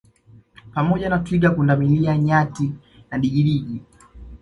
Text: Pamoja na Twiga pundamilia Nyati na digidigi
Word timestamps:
Pamoja 0.73 1.09
na 1.09 1.19
Twiga 1.19 1.49
pundamilia 1.51 2.17
Nyati 2.17 2.73
na 3.11 3.19
digidigi 3.19 3.81